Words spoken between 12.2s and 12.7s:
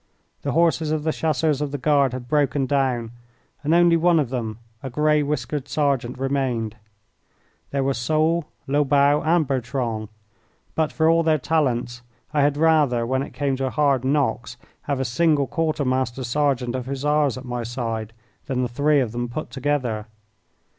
I had